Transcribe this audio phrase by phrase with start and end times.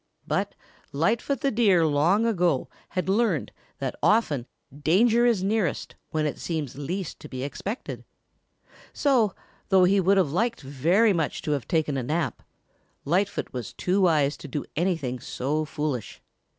[0.25, 0.55] But
[0.91, 7.29] Lightfoot long ago had learned that often danger is nearest when it seems least to
[7.29, 8.03] be expected.
[8.93, 9.35] So,
[9.69, 12.41] though he would have liked very much to have taken a nap,
[13.05, 16.19] Lightfoot was too wise to do anything so foolish.